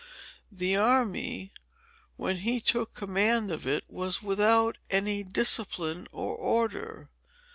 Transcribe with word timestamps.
The 0.51 0.75
army, 0.77 1.51
when 2.15 2.37
he 2.37 2.59
took 2.59 2.95
command 2.95 3.51
of 3.51 3.67
it, 3.67 3.83
was 3.87 4.23
without 4.23 4.79
any 4.89 5.21
discipline 5.21 6.07
or 6.11 6.35
order. 6.35 7.11